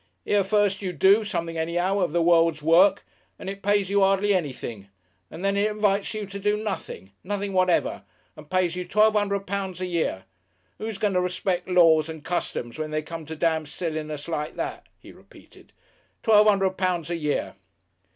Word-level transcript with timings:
Here 0.25 0.43
first 0.43 0.81
you 0.81 0.93
do 0.93 1.23
something 1.23 1.59
anyhow 1.59 1.99
of 1.99 2.11
the 2.11 2.23
world's 2.23 2.63
work, 2.63 3.05
and 3.37 3.47
it 3.47 3.61
pays 3.61 3.87
you 3.91 4.01
hardly 4.01 4.33
anything, 4.33 4.87
and 5.29 5.45
then 5.45 5.55
it 5.55 5.69
invites 5.69 6.15
you 6.15 6.25
to 6.25 6.39
do 6.39 6.57
nothing, 6.57 7.11
nothing 7.23 7.53
whatever, 7.53 8.01
and 8.35 8.49
pays 8.49 8.75
you 8.75 8.83
twelve 8.87 9.13
hundred 9.13 9.45
pounds 9.45 9.79
a 9.79 9.85
year. 9.85 10.23
Who's 10.79 10.97
going 10.97 11.13
to 11.13 11.21
respect 11.21 11.69
laws 11.69 12.09
and 12.09 12.23
customs 12.25 12.79
when 12.79 12.89
they 12.89 13.03
come 13.03 13.27
to 13.27 13.35
damn 13.35 13.67
silliness 13.67 14.27
like 14.27 14.55
that?" 14.55 14.87
He 14.97 15.11
repeated, 15.11 15.71
"Twelve 16.23 16.47
hundred 16.47 16.77
pounds 16.79 17.11
a 17.11 17.15
year!" 17.15 17.53